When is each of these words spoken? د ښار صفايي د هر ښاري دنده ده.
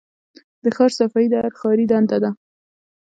د 0.63 0.65
ښار 0.75 0.91
صفايي 0.97 1.27
د 1.31 1.35
هر 1.43 1.53
ښاري 1.59 1.85
دنده 1.91 2.17
ده. 2.23 2.31